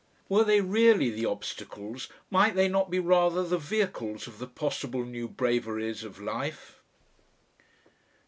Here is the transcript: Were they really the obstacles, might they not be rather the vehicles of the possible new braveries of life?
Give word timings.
Were 0.29 0.43
they 0.43 0.61
really 0.61 1.11
the 1.11 1.27
obstacles, 1.27 2.09
might 2.31 2.55
they 2.55 2.67
not 2.67 2.89
be 2.89 2.97
rather 2.97 3.43
the 3.43 3.59
vehicles 3.59 4.25
of 4.25 4.39
the 4.39 4.47
possible 4.47 5.05
new 5.05 5.27
braveries 5.27 6.03
of 6.03 6.19
life? 6.19 6.81